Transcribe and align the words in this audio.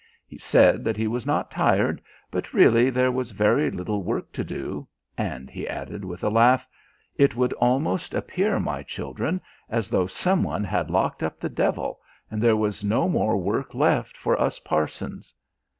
He 0.25 0.39
said 0.39 0.83
that 0.83 0.97
he 0.97 1.07
was 1.07 1.27
not 1.27 1.51
tired, 1.51 2.01
but 2.31 2.55
really 2.55 2.89
there 2.89 3.11
was 3.11 3.29
very 3.29 3.69
little 3.69 4.01
work 4.01 4.31
to 4.31 4.43
do 4.43 4.87
and 5.15 5.47
he 5.47 5.67
added, 5.67 6.03
with 6.03 6.23
a 6.23 6.29
laugh: 6.29 6.67
"It 7.17 7.35
would 7.35 7.53
almost 7.53 8.15
appear, 8.15 8.59
my 8.59 8.81
children, 8.81 9.41
as 9.69 9.91
though 9.91 10.07
some 10.07 10.41
one 10.41 10.63
had 10.63 10.89
locked 10.89 11.21
up 11.21 11.39
the 11.39 11.49
devil 11.49 11.99
and 12.31 12.41
there 12.41 12.57
was 12.57 12.83
no 12.83 13.07
more 13.07 13.37
work 13.37 13.75
left 13.75 14.17
for 14.17 14.41
us 14.41 14.57
parsons." 14.57 15.35